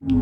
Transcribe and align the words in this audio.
Welcome 0.00 0.14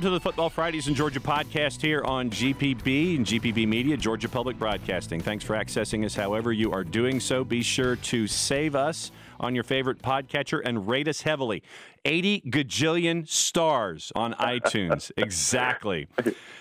to 0.00 0.08
the 0.08 0.20
Football 0.22 0.48
Fridays 0.48 0.88
in 0.88 0.94
Georgia 0.94 1.20
podcast 1.20 1.82
here 1.82 2.02
on 2.02 2.30
GPB 2.30 3.16
and 3.16 3.26
GPB 3.26 3.68
Media, 3.68 3.98
Georgia 3.98 4.30
Public 4.30 4.58
Broadcasting. 4.58 5.20
Thanks 5.20 5.44
for 5.44 5.54
accessing 5.54 6.06
us 6.06 6.14
however 6.14 6.50
you 6.50 6.72
are 6.72 6.82
doing 6.82 7.20
so. 7.20 7.44
Be 7.44 7.60
sure 7.60 7.96
to 7.96 8.26
save 8.26 8.74
us 8.74 9.10
on 9.40 9.54
your 9.54 9.64
favorite 9.64 10.00
podcatcher 10.00 10.60
and 10.64 10.88
rate 10.88 11.08
us 11.08 11.22
heavily. 11.22 11.62
80 12.06 12.42
gajillion 12.48 13.26
stars 13.26 14.12
on 14.14 14.34
iTunes. 14.34 15.10
exactly. 15.16 16.06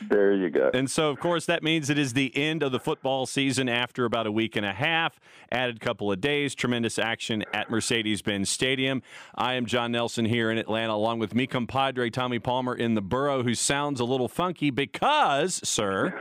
There 0.09 0.33
you 0.33 0.49
go. 0.49 0.71
And 0.73 0.89
so, 0.89 1.09
of 1.09 1.19
course, 1.19 1.45
that 1.47 1.63
means 1.63 1.89
it 1.89 1.97
is 1.97 2.13
the 2.13 2.35
end 2.35 2.63
of 2.63 2.71
the 2.71 2.79
football 2.79 3.25
season 3.25 3.67
after 3.67 4.05
about 4.05 4.25
a 4.25 4.31
week 4.31 4.55
and 4.55 4.65
a 4.65 4.73
half. 4.73 5.19
Added 5.51 5.81
couple 5.81 6.11
of 6.11 6.21
days, 6.21 6.55
tremendous 6.55 6.97
action 6.97 7.43
at 7.53 7.69
Mercedes 7.69 8.21
Benz 8.21 8.49
Stadium. 8.49 9.01
I 9.35 9.55
am 9.55 9.65
Jon 9.65 9.91
Nelson 9.91 10.25
here 10.25 10.49
in 10.49 10.57
Atlanta, 10.57 10.93
along 10.93 11.19
with 11.19 11.35
me 11.35 11.45
compadre 11.45 12.09
Tommy 12.09 12.39
Palmer 12.39 12.73
in 12.73 12.93
the 12.93 13.01
borough, 13.01 13.43
who 13.43 13.53
sounds 13.53 13.99
a 13.99 14.05
little 14.05 14.29
funky 14.29 14.69
because, 14.69 15.59
sir. 15.67 16.17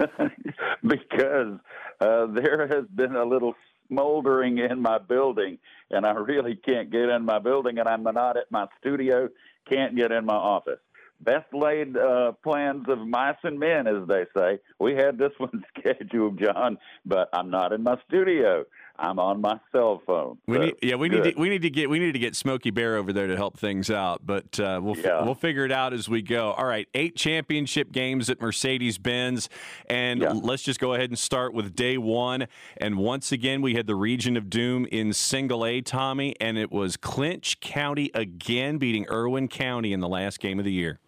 because 0.86 1.58
uh, 2.00 2.27
there 2.27 2.66
has 2.66 2.86
been 2.92 3.14
a 3.14 3.24
little 3.24 3.55
smoldering 3.92 4.59
in 4.59 4.80
my 4.80 4.98
building, 4.98 5.59
and 5.91 6.06
I 6.06 6.12
really 6.12 6.56
can't 6.56 6.91
get 6.91 7.09
in 7.09 7.24
my 7.24 7.38
building, 7.38 7.78
and 7.78 7.88
I'm 7.88 8.02
not 8.02 8.37
at 8.37 8.50
my 8.50 8.66
studio, 8.80 9.28
can't 9.69 9.95
get 9.95 10.10
in 10.12 10.24
my 10.24 10.34
office. 10.34 10.80
Best 11.20 11.52
laid 11.52 11.97
uh, 11.97 12.33
plans 12.42 12.86
of 12.88 12.98
mice 12.98 13.36
and 13.45 13.59
men, 13.59 13.86
as 13.86 14.09
they 14.09 14.24
say. 14.36 14.59
We 14.80 14.95
had 14.95 15.19
this 15.19 15.33
one 15.38 15.64
scheduled, 15.78 16.41
Jon, 16.41 16.78
but 17.05 17.28
I'm 17.33 17.50
not 17.50 17.73
in 17.73 17.83
my 17.83 17.97
studio. 18.09 18.64
I'm 18.98 19.19
on 19.19 19.41
my 19.41 19.58
cell 19.72 20.03
phone. 20.06 20.39
We 20.47 20.58
need, 20.58 20.75
yeah, 20.83 20.94
we 20.97 21.08
good. 21.08 21.25
need 21.25 21.34
to, 21.34 21.41
we 21.41 21.48
need 21.48 21.62
to 21.62 21.70
get 21.70 21.89
we 21.89 21.98
need 21.98 22.12
to 22.12 22.19
get 22.19 22.36
Smokey 22.36 22.70
Bear 22.70 22.97
over 22.97 23.12
there 23.12 23.27
to 23.27 23.36
help 23.36 23.58
things 23.58 23.91
out, 23.91 24.20
but 24.25 24.61
uh, 24.61 24.80
we'll 24.83 24.97
yeah. 24.97 25.25
we'll 25.25 25.34
figure 25.34 25.64
it 25.64 25.72
out 25.72 25.92
as 25.92 26.08
we 26.08 26.22
go. 26.22 26.53
All 26.53 26.66
right, 26.66 26.86
eight 26.94 27.16
championship 27.16 27.91
games 27.92 28.28
at 28.31 28.41
Mercedes 28.41 28.98
Benz, 28.98 29.48
and 29.89 30.20
yeah. 30.20 30.33
let's 30.33 30.62
just 30.62 30.78
go 30.78 30.94
ahead 30.94 31.11
and 31.11 31.19
start 31.19 31.55
with 31.55 31.75
day 31.75 31.98
one. 31.98 32.47
And 32.77 32.97
once 32.98 33.33
again, 33.33 33.62
we 33.62 33.75
had 33.75 33.86
the 33.86 33.97
Region 33.97 34.36
of 34.36 34.50
Doom 34.50 34.86
in 34.92 35.12
Single 35.12 35.64
A, 35.64 35.81
Tommy, 35.81 36.34
and 36.41 36.59
it 36.59 36.70
was 36.70 36.97
Clinch 36.97 37.61
County 37.61 38.11
again 38.14 38.78
beating 38.78 39.06
Irwin 39.11 39.48
County 39.48 39.92
in 39.92 40.00
the 40.00 40.09
last 40.09 40.38
game 40.38 40.59
of 40.59 40.64
the 40.64 40.72
year. 40.72 41.00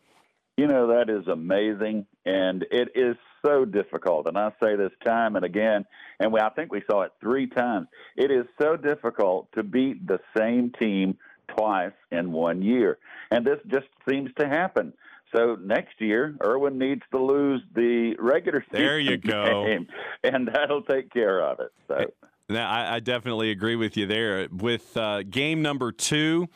You 0.56 0.68
know 0.68 0.86
that 0.88 1.10
is 1.10 1.26
amazing, 1.26 2.06
and 2.24 2.64
it 2.70 2.90
is 2.94 3.16
so 3.44 3.64
difficult. 3.64 4.26
And 4.28 4.38
I 4.38 4.52
say 4.62 4.76
this 4.76 4.92
time 5.04 5.36
and 5.36 5.44
again, 5.44 5.84
and 6.20 6.32
we, 6.32 6.40
I 6.40 6.50
think 6.50 6.72
we 6.72 6.82
saw 6.88 7.02
it 7.02 7.12
three 7.20 7.48
times. 7.48 7.88
It 8.16 8.30
is 8.30 8.46
so 8.60 8.76
difficult 8.76 9.50
to 9.52 9.62
beat 9.62 10.06
the 10.06 10.20
same 10.36 10.70
team 10.78 11.18
twice 11.48 11.92
in 12.10 12.32
one 12.32 12.62
year. 12.62 12.98
And 13.30 13.44
this 13.44 13.58
just 13.66 13.86
seems 14.08 14.30
to 14.38 14.48
happen. 14.48 14.92
So 15.34 15.56
next 15.60 16.00
year, 16.00 16.36
Irwin 16.44 16.78
needs 16.78 17.02
to 17.10 17.20
lose 17.20 17.60
the 17.74 18.14
regular 18.20 18.64
season 18.70 18.86
there 18.86 18.98
you 18.98 19.16
go. 19.16 19.66
game, 19.66 19.88
and 20.22 20.48
that'll 20.52 20.82
take 20.82 21.12
care 21.12 21.42
of 21.42 21.58
it. 21.60 21.72
So. 21.88 22.04
Now, 22.48 22.70
I, 22.70 22.96
I 22.96 23.00
definitely 23.00 23.50
agree 23.50 23.74
with 23.74 23.96
you 23.96 24.06
there. 24.06 24.46
With 24.52 24.96
uh, 24.96 25.22
game 25.22 25.62
number 25.62 25.90
two, 25.90 26.48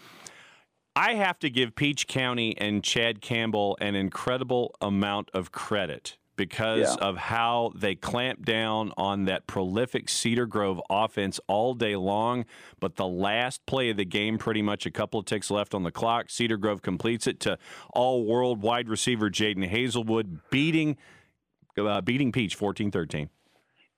I 0.96 1.14
have 1.14 1.38
to 1.40 1.50
give 1.50 1.74
Peach 1.74 2.06
County 2.06 2.56
and 2.58 2.82
Chad 2.82 3.20
Campbell 3.20 3.78
an 3.80 3.94
incredible 3.94 4.74
amount 4.80 5.30
of 5.32 5.52
credit 5.52 6.18
because 6.38 6.96
yeah. 6.96 7.06
of 7.06 7.16
how 7.18 7.72
they 7.74 7.94
clamped 7.94 8.44
down 8.44 8.92
on 8.96 9.26
that 9.26 9.46
prolific 9.46 10.08
Cedar 10.08 10.46
Grove 10.46 10.80
offense 10.88 11.38
all 11.48 11.74
day 11.74 11.96
long. 11.96 12.46
But 12.80 12.96
the 12.96 13.06
last 13.06 13.66
play 13.66 13.90
of 13.90 13.98
the 13.98 14.04
game, 14.06 14.38
pretty 14.38 14.62
much 14.62 14.86
a 14.86 14.90
couple 14.90 15.20
of 15.20 15.26
ticks 15.26 15.50
left 15.50 15.74
on 15.74 15.82
the 15.82 15.90
clock, 15.90 16.30
Cedar 16.30 16.56
Grove 16.56 16.80
completes 16.80 17.26
it 17.26 17.40
to 17.40 17.58
all 17.92 18.24
world 18.24 18.62
wide 18.62 18.88
receiver 18.88 19.28
Jadon 19.28 19.70
Haselwood, 19.70 20.40
beating 20.50 20.96
uh, 21.76 22.00
beating 22.00 22.32
Peach 22.32 22.54
14 22.54 22.90
13. 22.90 23.28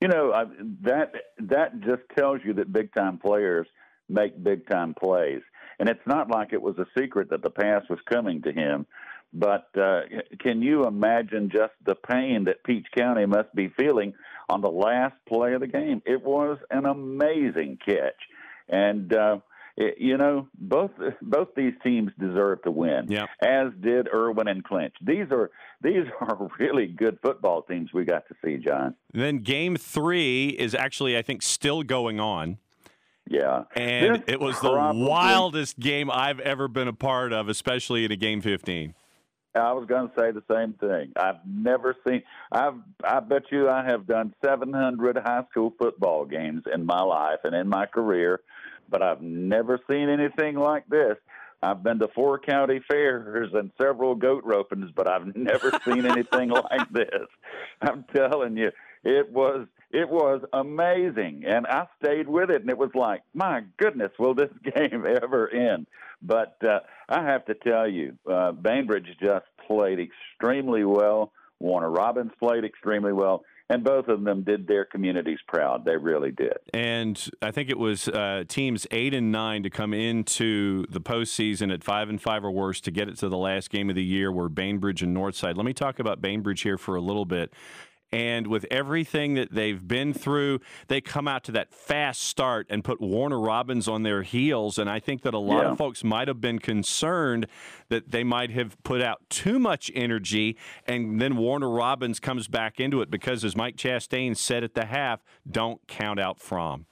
You 0.00 0.08
know, 0.08 0.32
I, 0.32 0.44
that 0.82 1.12
that 1.38 1.80
just 1.80 2.02
tells 2.18 2.40
you 2.44 2.54
that 2.54 2.72
big 2.72 2.92
time 2.94 3.18
players 3.18 3.66
make 4.08 4.42
big 4.42 4.68
time 4.68 4.94
plays. 4.94 5.42
And 5.80 5.88
it's 5.88 6.06
not 6.06 6.30
like 6.30 6.52
it 6.52 6.60
was 6.60 6.76
a 6.78 6.86
secret 6.96 7.30
that 7.30 7.42
the 7.42 7.50
pass 7.50 7.82
was 7.88 7.98
coming 8.08 8.42
to 8.42 8.52
him. 8.52 8.86
But 9.32 9.68
uh, 9.80 10.02
can 10.40 10.60
you 10.60 10.86
imagine 10.86 11.50
just 11.50 11.72
the 11.86 11.94
pain 11.94 12.44
that 12.44 12.62
Peach 12.64 12.86
County 12.96 13.24
must 13.26 13.52
be 13.54 13.72
feeling 13.78 14.12
on 14.48 14.60
the 14.60 14.70
last 14.70 15.14
play 15.26 15.54
of 15.54 15.60
the 15.60 15.66
game? 15.66 16.02
It 16.04 16.22
was 16.22 16.58
an 16.70 16.84
amazing 16.84 17.78
catch, 17.84 18.20
and 18.68 19.14
uh, 19.14 19.38
it, 19.76 19.94
you 19.98 20.18
know 20.18 20.48
both 20.58 20.90
both 21.22 21.48
these 21.56 21.74
teams 21.82 22.10
deserve 22.18 22.62
to 22.62 22.70
win. 22.72 23.06
Yeah. 23.08 23.26
As 23.40 23.68
did 23.80 24.08
Irwin 24.12 24.48
and 24.48 24.64
Clinch. 24.64 24.94
These 25.00 25.30
are 25.30 25.50
these 25.80 26.06
are 26.20 26.48
really 26.58 26.88
good 26.88 27.18
football 27.22 27.62
teams 27.62 27.90
we 27.94 28.04
got 28.04 28.24
to 28.28 28.34
see, 28.44 28.56
John. 28.56 28.96
Then 29.14 29.38
game 29.38 29.76
three 29.76 30.48
is 30.48 30.74
actually 30.74 31.16
I 31.16 31.22
think 31.22 31.42
still 31.42 31.84
going 31.84 32.18
on. 32.18 32.58
Yeah. 33.30 33.62
And 33.76 34.24
it 34.26 34.40
was 34.40 34.58
probably, 34.58 35.02
the 35.02 35.08
wildest 35.08 35.78
game 35.78 36.10
I've 36.10 36.40
ever 36.40 36.66
been 36.66 36.88
a 36.88 36.92
part 36.92 37.32
of, 37.32 37.48
especially 37.48 38.04
in 38.04 38.10
a 38.10 38.16
game 38.16 38.42
15. 38.42 38.92
I 39.54 39.72
was 39.72 39.86
going 39.86 40.08
to 40.08 40.14
say 40.18 40.32
the 40.32 40.42
same 40.52 40.74
thing. 40.74 41.12
I've 41.16 41.38
never 41.46 41.96
seen. 42.06 42.22
I've. 42.52 42.74
I 43.02 43.20
bet 43.20 43.42
you 43.50 43.68
I 43.68 43.84
have 43.84 44.06
done 44.06 44.34
700 44.44 45.16
high 45.16 45.44
school 45.50 45.74
football 45.78 46.24
games 46.24 46.62
in 46.72 46.86
my 46.86 47.02
life 47.02 47.38
and 47.44 47.54
in 47.54 47.68
my 47.68 47.86
career, 47.86 48.40
but 48.88 49.02
I've 49.02 49.22
never 49.22 49.80
seen 49.88 50.08
anything 50.08 50.56
like 50.56 50.86
this. 50.88 51.16
I've 51.62 51.82
been 51.82 51.98
to 51.98 52.08
four 52.14 52.38
county 52.38 52.80
fairs 52.88 53.50
and 53.52 53.70
several 53.80 54.14
goat 54.14 54.44
ropings, 54.44 54.94
but 54.94 55.08
I've 55.08 55.34
never 55.34 55.72
seen 55.84 56.06
anything 56.10 56.50
like 56.50 56.88
this. 56.92 57.26
I'm 57.82 58.04
telling 58.14 58.56
you, 58.56 58.70
it 59.04 59.30
was 59.30 59.66
it 59.92 60.08
was 60.08 60.42
amazing, 60.52 61.42
and 61.46 61.66
I 61.66 61.86
stayed 62.00 62.28
with 62.28 62.50
it, 62.50 62.60
and 62.60 62.70
it 62.70 62.78
was 62.78 62.90
like, 62.94 63.22
my 63.34 63.62
goodness, 63.76 64.12
will 64.18 64.34
this 64.34 64.50
game 64.76 65.04
ever 65.04 65.48
end? 65.48 65.86
But 66.22 66.56
uh, 66.62 66.80
I 67.08 67.24
have 67.24 67.44
to 67.46 67.54
tell 67.54 67.88
you, 67.88 68.16
uh, 68.30 68.52
Bainbridge 68.52 69.08
just 69.20 69.46
played 69.66 69.98
extremely 69.98 70.84
well. 70.84 71.32
Warner 71.58 71.90
Robins 71.90 72.32
played 72.38 72.64
extremely 72.64 73.12
well 73.12 73.42
and 73.70 73.84
both 73.84 74.08
of 74.08 74.24
them 74.24 74.42
did 74.42 74.66
their 74.66 74.84
communities 74.84 75.38
proud. 75.46 75.84
They 75.84 75.96
really 75.96 76.32
did. 76.32 76.58
And 76.74 77.30
I 77.40 77.52
think 77.52 77.70
it 77.70 77.78
was 77.78 78.08
uh, 78.08 78.42
teams 78.48 78.84
eight 78.90 79.14
and 79.14 79.30
nine 79.30 79.62
to 79.62 79.70
come 79.70 79.94
into 79.94 80.84
the 80.90 81.00
postseason 81.00 81.72
at 81.72 81.84
five 81.84 82.08
and 82.08 82.20
five 82.20 82.44
or 82.44 82.50
worse 82.50 82.80
to 82.82 82.90
get 82.90 83.08
it 83.08 83.16
to 83.18 83.28
the 83.28 83.36
last 83.36 83.70
game 83.70 83.88
of 83.88 83.94
the 83.94 84.02
year, 84.02 84.32
were 84.32 84.48
Bainbridge 84.48 85.02
and 85.02 85.16
Northside. 85.16 85.56
Let 85.56 85.64
me 85.64 85.72
talk 85.72 86.00
about 86.00 86.20
Bainbridge 86.20 86.62
here 86.62 86.78
for 86.78 86.96
a 86.96 87.00
little 87.00 87.24
bit. 87.24 87.54
And 88.12 88.48
with 88.48 88.66
everything 88.70 89.34
that 89.34 89.52
they've 89.52 89.86
been 89.86 90.12
through, 90.12 90.60
they 90.88 91.00
come 91.00 91.28
out 91.28 91.44
to 91.44 91.52
that 91.52 91.72
fast 91.72 92.22
start 92.22 92.66
and 92.68 92.82
put 92.82 93.00
Warner 93.00 93.38
Robins 93.38 93.86
on 93.86 94.02
their 94.02 94.22
heels. 94.22 94.78
And 94.78 94.90
I 94.90 94.98
think 94.98 95.22
that 95.22 95.32
a 95.32 95.38
lot 95.38 95.62
yeah. 95.62 95.70
of 95.70 95.78
folks 95.78 96.02
might 96.02 96.26
have 96.26 96.40
been 96.40 96.58
concerned 96.58 97.46
that 97.88 98.10
they 98.10 98.24
might 98.24 98.50
have 98.50 98.82
put 98.82 99.00
out 99.00 99.20
too 99.30 99.60
much 99.60 99.92
energy. 99.94 100.56
And 100.86 101.20
then 101.20 101.36
Warner 101.36 101.70
Robins 101.70 102.18
comes 102.18 102.48
back 102.48 102.80
into 102.80 103.00
it 103.00 103.10
because, 103.10 103.44
as 103.44 103.54
Mike 103.54 103.76
Chastain 103.76 104.36
said 104.36 104.64
at 104.64 104.74
the 104.74 104.86
half, 104.86 105.22
don't 105.48 105.80
count 105.86 106.18
out 106.18 106.40
Fromm. 106.40 106.86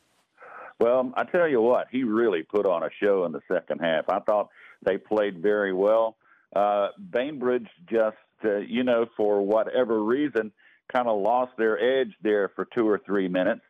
Well, 0.81 1.13
I 1.17 1.25
tell 1.25 1.49
you 1.49 1.61
what, 1.61 1.89
he 1.91 2.05
really 2.05 2.45
put 2.45 2.65
on 2.65 2.85
a 2.85 2.91
show 3.03 3.25
in 3.25 3.33
the 3.33 3.41
second 3.53 3.81
half. 3.81 4.05
I 4.09 4.21
thought 4.21 4.51
they 4.87 4.97
played 4.97 5.43
very 5.43 5.73
well. 5.73 6.17
Uh, 6.55 6.89
Bainbridge 7.11 7.67
just, 7.91 8.17
uh, 8.45 8.59
you 8.59 8.85
know, 8.85 9.07
for 9.17 9.45
whatever 9.45 10.05
reason, 10.05 10.53
kind 10.93 11.09
of 11.09 11.21
lost 11.21 11.53
their 11.59 11.79
edge 11.79 12.13
there 12.23 12.51
for 12.55 12.65
two 12.65 12.89
or 12.89 13.01
three 13.05 13.29
minutes, 13.29 13.63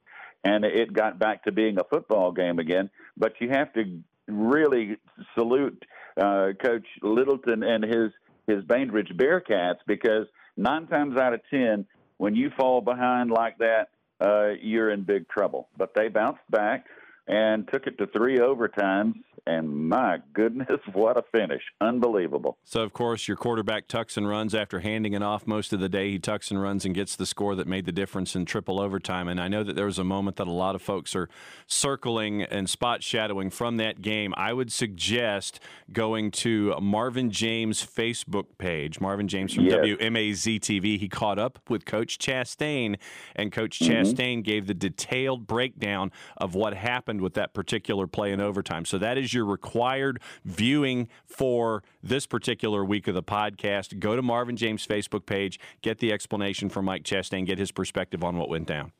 and 0.45 0.65
it 0.65 0.93
got 0.93 1.19
back 1.19 1.45
to 1.45 1.53
being 1.53 1.79
a 1.79 1.85
football 1.85 2.33
game 2.33 2.59
again. 2.59 2.91
But 3.17 3.33
you 3.41 3.51
have 3.51 3.73
to 3.75 4.01
really 4.27 4.97
salute 5.35 5.85
uh, 6.21 6.49
Coach 6.63 6.87
Littleton 7.03 7.63
and 7.63 7.85
his 7.85 8.13
his 8.47 8.65
Bainbridge 8.65 9.13
Bearcats 9.15 9.79
because 9.87 10.27
nine 10.57 10.87
times 10.87 11.19
out 11.19 11.35
of 11.35 11.41
ten, 11.51 11.87
when 12.17 12.35
you 12.35 12.51
fall 12.59 12.81
behind 12.81 13.31
like 13.31 13.59
that, 13.59 13.89
uh, 14.21 14.55
you're 14.61 14.91
in 14.91 15.03
big 15.03 15.29
trouble. 15.29 15.69
But 15.77 15.93
they 15.95 16.09
bounced 16.09 16.41
back 16.51 16.87
and 17.27 17.69
took 17.71 17.87
it 17.87 17.99
to 17.99 18.07
three 18.07 18.39
overtimes 18.39 19.15
and 19.49 19.89
my 19.89 20.19
goodness, 20.33 20.69
what 20.93 21.17
a 21.17 21.23
finish! 21.33 21.63
Unbelievable. 21.81 22.59
So, 22.65 22.83
of 22.83 22.93
course, 22.93 23.27
your 23.27 23.37
quarterback 23.37 23.89
tucks 23.89 24.17
and 24.17 24.29
runs 24.29 24.55
after 24.55 24.81
handing 24.81 25.15
it 25.15 25.23
off 25.23 25.47
most 25.47 25.73
of 25.73 25.81
the 25.81 25.89
day. 25.89 26.11
He 26.11 26.19
tucks 26.19 26.51
and 26.51 26.61
runs 26.61 26.85
and 26.85 26.95
gets 26.95 27.17
the 27.17 27.27
score 27.27 27.55
that 27.57 27.67
made 27.67 27.87
the 27.87 27.93
difference 27.93 28.37
in 28.37 28.45
triple 28.45 28.81
overtime. 28.81 29.29
And 29.29 29.41
I 29.41 29.49
know 29.49 29.65
that 29.65 29.75
there 29.77 29.87
was 29.87 29.99
a 29.99 30.05
moment 30.05 30.37
that 30.37 30.47
a 30.47 30.53
lot 30.53 30.75
of 30.75 30.83
folks 30.83 31.17
are 31.17 31.29
circling 31.67 32.43
and 32.43 32.69
spot 32.69 33.03
shadowing 33.03 33.51
from 33.51 33.77
that 33.79 34.03
game. 34.03 34.35
I 34.37 34.53
would 34.53 34.73
suggest 34.73 35.61
going 35.93 36.31
to 36.33 36.75
Marvin 36.81 37.31
James' 37.31 37.85
Facebook 37.85 38.47
page, 38.59 39.01
Marvin 39.01 39.29
James 39.29 39.55
from 39.55 39.65
Yes. 39.65 39.77
WMAZ 39.85 40.61
TV. 40.61 40.99
He 40.99 41.09
caught 41.09 41.39
up 41.39 41.59
with 41.69 41.85
Coach 41.85 42.19
Chastain, 42.19 42.97
and 43.35 43.53
Coach 43.53 43.79
Mm-hmm. 43.79 43.93
Chastain 43.93 44.43
gave 44.43 44.67
the 44.67 44.75
detailed 44.75 45.47
breakdown 45.47 46.11
of 46.37 46.55
what 46.55 46.75
happened 46.75 47.21
with 47.21 47.35
that 47.35 47.55
particular 47.55 48.07
play 48.07 48.33
in 48.33 48.41
overtime. 48.41 48.85
So 48.85 48.99
that 48.99 49.17
is 49.17 49.33
your 49.33 49.38
required 49.45 50.21
viewing 50.45 51.09
for 51.27 51.83
this 52.03 52.27
particular 52.27 52.85
week 52.85 53.09
of 53.09 53.15
the 53.15 53.23
podcast. 53.23 53.99
Go 53.99 54.17
to 54.17 54.23
Marvin 54.23 54.57
James' 54.57 54.87
Facebook 54.87 55.27
page, 55.27 55.59
get 55.83 55.99
the 55.99 56.13
explanation 56.13 56.69
from 56.69 56.85
Mike 56.85 57.05
Chastain, 57.05 57.47
get 57.47 57.59
his 57.59 57.73
perspective 57.73 58.25
on 58.25 58.37
what 58.37 58.49
went 58.49 58.67
down. 58.67 58.93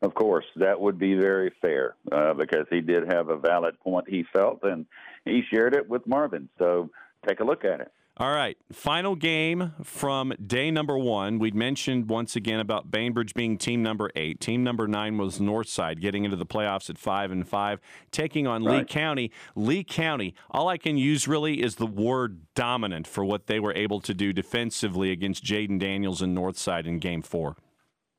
Of 0.00 0.14
course, 0.14 0.44
that 0.56 0.80
would 0.80 0.98
be 0.98 1.14
very 1.14 1.52
fair 1.60 1.96
uh, 2.12 2.32
because 2.34 2.66
he 2.70 2.80
did 2.80 3.12
have 3.12 3.30
a 3.30 3.36
valid 3.36 3.80
point 3.80 4.08
he 4.08 4.24
felt, 4.32 4.60
and 4.62 4.86
he 5.24 5.42
shared 5.52 5.74
it 5.74 5.88
with 5.88 6.06
Marvin. 6.06 6.48
So 6.58 6.90
take 7.26 7.40
a 7.40 7.44
look 7.44 7.64
at 7.64 7.80
it. 7.80 7.92
All 8.20 8.32
right, 8.32 8.56
final 8.72 9.14
game 9.14 9.74
from 9.84 10.32
day 10.44 10.72
number 10.72 10.98
one. 10.98 11.38
We'd 11.38 11.54
mentioned 11.54 12.08
once 12.08 12.34
again 12.34 12.58
about 12.58 12.90
Bainbridge 12.90 13.32
being 13.32 13.56
team 13.56 13.80
number 13.80 14.10
eight. 14.16 14.40
Team 14.40 14.64
number 14.64 14.88
nine 14.88 15.18
was 15.18 15.38
Northside, 15.38 16.00
getting 16.00 16.24
into 16.24 16.36
the 16.36 16.44
playoffs 16.44 16.90
at 16.90 16.98
five 16.98 17.30
and 17.30 17.46
five, 17.46 17.78
taking 18.10 18.44
on 18.48 18.64
Lee 18.64 18.82
County. 18.82 19.30
Lee 19.54 19.84
County, 19.84 20.34
all 20.50 20.66
I 20.66 20.78
can 20.78 20.98
use 20.98 21.28
really 21.28 21.62
is 21.62 21.76
the 21.76 21.86
word 21.86 22.40
dominant 22.56 23.06
for 23.06 23.24
what 23.24 23.46
they 23.46 23.60
were 23.60 23.74
able 23.74 24.00
to 24.00 24.12
do 24.12 24.32
defensively 24.32 25.12
against 25.12 25.44
Jaden 25.44 25.78
Daniels 25.78 26.20
and 26.20 26.36
Northside 26.36 26.88
in 26.88 26.98
game 26.98 27.22
four. 27.22 27.54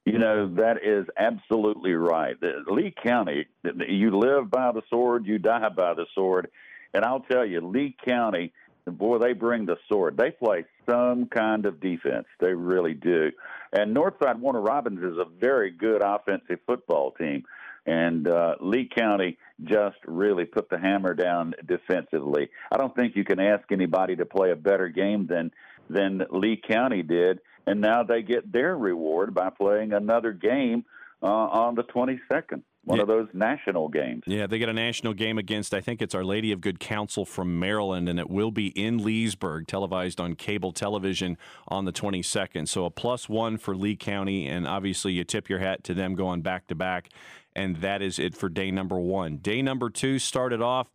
You 0.05 0.17
know, 0.17 0.47
that 0.55 0.77
is 0.81 1.07
absolutely 1.17 1.91
right. 1.91 2.37
Lee 2.71 2.93
County, 3.05 3.47
you 3.85 4.17
live 4.17 4.49
by 4.49 4.71
the 4.71 4.81
sword, 4.89 5.25
you 5.25 5.39
die 5.39 5.67
by 5.67 5.93
the 5.93 6.05
sword. 6.15 6.49
And 6.93 7.03
I'll 7.03 7.19
tell 7.19 7.45
you, 7.45 7.59
Lee 7.59 7.95
County, 8.03 8.53
boy, 8.89 9.17
they 9.17 9.33
bring 9.33 9.65
the 9.65 9.77
sword. 9.87 10.17
They 10.17 10.31
play 10.31 10.65
some 10.89 11.27
kind 11.27 11.65
of 11.65 11.79
defense. 11.79 12.25
They 12.39 12.53
really 12.53 12.93
do. 12.93 13.31
And 13.71 13.95
Northside 13.95 14.39
Warner 14.39 14.61
Robins 14.61 15.03
is 15.03 15.17
a 15.17 15.25
very 15.39 15.71
good 15.71 16.01
offensive 16.01 16.59
football 16.65 17.11
team. 17.11 17.43
And 17.85 18.27
uh, 18.27 18.55
Lee 18.61 18.89
County 18.95 19.37
just 19.63 19.97
really 20.05 20.45
put 20.45 20.69
the 20.69 20.77
hammer 20.77 21.13
down 21.13 21.53
defensively. 21.65 22.49
I 22.71 22.77
don't 22.77 22.95
think 22.95 23.15
you 23.15 23.23
can 23.23 23.39
ask 23.39 23.71
anybody 23.71 24.15
to 24.17 24.25
play 24.25 24.51
a 24.51 24.55
better 24.55 24.89
game 24.89 25.27
than 25.27 25.51
than 25.89 26.23
Lee 26.29 26.61
County 26.69 27.01
did. 27.01 27.39
And 27.65 27.81
now 27.81 28.03
they 28.03 28.21
get 28.21 28.51
their 28.51 28.77
reward 28.77 29.33
by 29.33 29.49
playing 29.49 29.93
another 29.93 30.33
game 30.33 30.85
uh, 31.21 31.25
on 31.25 31.75
the 31.75 31.83
22nd, 31.83 32.61
one 32.83 32.97
Yeah. 32.97 33.01
of 33.03 33.07
those 33.07 33.27
national 33.33 33.89
games. 33.89 34.23
Yeah, 34.25 34.47
they 34.47 34.57
get 34.57 34.69
a 34.69 34.73
national 34.73 35.13
game 35.13 35.37
against, 35.37 35.73
I 35.73 35.81
think 35.81 36.01
it's 36.01 36.15
Our 36.15 36.23
Lady 36.23 36.51
of 36.51 36.61
Good 36.61 36.79
Counsel 36.79 37.25
from 37.25 37.59
Maryland, 37.59 38.07
and 38.09 38.19
it 38.19 38.29
will 38.29 38.51
be 38.51 38.67
in 38.69 38.97
Leesburg, 39.03 39.67
televised 39.67 40.19
on 40.19 40.35
cable 40.35 40.71
television 40.71 41.37
on 41.67 41.85
the 41.85 41.91
22nd. 41.91 42.67
So 42.67 42.85
a 42.85 42.89
plus 42.91 43.27
one 43.29 43.57
for 43.57 43.75
Lee 43.75 43.95
County, 43.95 44.47
and 44.47 44.65
obviously 44.67 45.13
you 45.13 45.23
tip 45.23 45.49
your 45.49 45.59
hat 45.59 45.83
to 45.85 45.93
them 45.93 46.15
going 46.15 46.41
back 46.41 46.67
to 46.67 46.75
back. 46.75 47.09
And 47.55 47.77
that 47.77 48.01
is 48.01 48.19
it 48.19 48.35
for 48.35 48.47
day 48.47 48.71
number 48.71 48.99
one. 48.99 49.37
Day 49.37 49.61
number 49.61 49.89
two 49.89 50.19
started 50.19 50.61
off. 50.61 50.89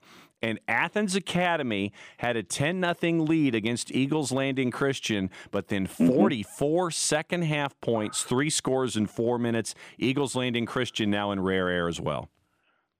And 0.45 0.61
Athens 0.69 1.17
Academy 1.17 1.91
had 2.19 2.37
a 2.37 2.43
10 2.43 2.85
0 3.01 3.23
lead 3.23 3.55
against 3.55 3.91
Eagles 3.91 4.31
Landing 4.31 4.71
Christian, 4.71 5.31
but 5.51 5.69
then 5.69 5.87
mm-hmm. 5.87 6.07
44 6.07 6.91
second 6.91 7.45
half 7.45 7.81
points, 7.81 8.25
three 8.25 8.51
scores 8.51 8.95
in 8.95 9.07
four 9.07 9.39
minutes. 9.39 9.75
Eagles 9.97 10.37
Landing 10.37 10.67
Christian 10.67 11.09
now 11.09 11.33
in 11.33 11.41
rare 11.41 11.71
air 11.71 11.89
as 11.89 11.99
well. 11.99 12.29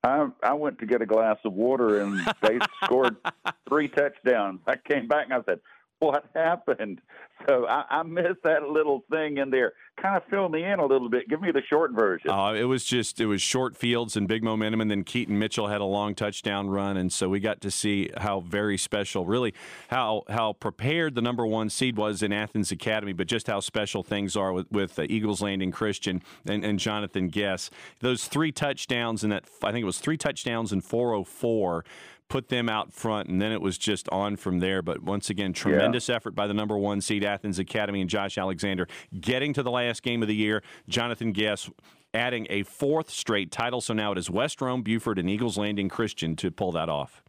I 0.03 0.29
I 0.43 0.55
went 0.55 0.79
to 0.79 0.87
get 0.87 1.03
a 1.03 1.07
glass 1.07 1.37
of 1.45 1.53
water 1.53 2.01
and 2.01 2.19
they 2.41 2.59
scored 2.83 3.17
three 3.69 3.89
touchdowns. 3.89 4.61
I 4.67 4.77
came 4.77 5.07
back 5.07 5.27
and 5.27 5.35
I 5.35 5.43
said, 5.45 5.61
"What 6.05 6.25
happened?" 6.35 7.01
So 7.49 7.67
I, 7.67 7.85
I 7.91 8.03
missed 8.03 8.43
that 8.45 8.63
little 8.69 9.05
thing 9.11 9.39
in 9.39 9.51
there. 9.51 9.73
Kind 10.01 10.17
of 10.17 10.23
fill 10.31 10.49
me 10.49 10.65
in 10.65 10.79
a 10.79 10.87
little 10.87 11.09
bit. 11.09 11.29
Give 11.29 11.41
me 11.41 11.51
the 11.51 11.63
short 11.69 11.93
version. 11.93 12.31
Uh, 12.31 12.53
it 12.53 12.65
was 12.65 12.85
just 12.85 13.21
it 13.21 13.27
was 13.27 13.43
short 13.43 13.77
fields 13.77 14.17
and 14.17 14.27
big 14.27 14.43
momentum, 14.43 14.81
and 14.81 14.91
then 14.91 15.05
Keaton 15.05 15.39
Mitchell 15.39 15.69
had 15.69 15.81
a 15.81 15.85
long 15.85 16.15
touchdown 16.15 16.69
run, 16.69 16.97
and 16.97 17.13
so 17.13 17.29
we 17.29 17.41
got 17.41 17.61
to 17.63 17.71
see 17.71 18.11
how 18.17 18.41
very 18.41 18.79
special, 18.79 19.27
really 19.27 19.55
how 19.89 20.23
how 20.29 20.55
prepared 20.55 21.15
the 21.15 21.23
number 21.23 21.47
one 21.47 21.71
seed 21.71 21.97
was 21.97 22.23
in 22.23 22.33
Athens 22.33 22.73
Academy, 22.73 23.13
but 23.13 23.27
just 23.27 23.47
how 23.47 23.61
special 23.61 24.03
things 24.03 24.37
are 24.37 24.53
with 24.53 24.71
with 24.71 24.99
uh, 24.99 25.07
Eagles 25.09 25.43
Landing 25.43 25.71
Christian 25.71 26.23
and, 26.47 26.65
and 26.65 26.79
Jonathan 26.79 27.29
Gess. 27.29 27.71
Those 28.01 28.27
three 28.27 28.53
touchdowns 28.53 29.23
and 29.23 29.33
that 29.33 29.45
I 29.63 29.73
think 29.73 29.83
it 29.83 29.87
was 29.87 29.99
three 29.99 30.17
touchdowns 30.17 30.73
in 30.73 30.81
404 30.81 31.85
put 32.29 32.49
them 32.49 32.69
out 32.69 32.93
front, 32.93 33.29
and 33.29 33.41
then 33.41 33.53
it 33.53 33.61
was 33.61 33.79
just 33.79 34.09
on 34.11 34.37
from 34.37 34.59
there. 34.59 34.83
But 34.83 35.03
once 35.03 35.31
again, 35.31 35.53
tremendous 35.53 36.09
effort 36.09 36.35
by 36.35 36.47
the 36.47 36.55
number 36.55 36.77
one 36.77 37.01
seed 37.01 37.25
Athens 37.25 37.59
Academy 37.59 38.01
and 38.01 38.11
Josh 38.11 38.39
Alexander 38.39 38.87
getting 39.21 39.53
to 39.55 39.63
the 39.63 39.71
last 39.71 40.03
game 40.03 40.23
of 40.23 40.29
the 40.29 40.35
year. 40.35 40.63
Jonathan 40.89 41.33
Gess 41.33 41.71
adding 42.13 42.47
a 42.51 42.63
fourth 42.63 43.11
straight 43.11 43.51
title, 43.51 43.81
so 43.81 43.93
now 43.93 44.13
it 44.13 44.19
is 44.19 44.31
West 44.31 44.61
Rome, 44.61 44.83
Buford, 44.83 45.19
and 45.19 45.29
Eagles 45.29 45.59
Landing 45.59 45.89
Christian 45.89 46.37
to 46.37 46.51
pull 46.51 46.73
that 46.73 46.89
off. 46.89 47.23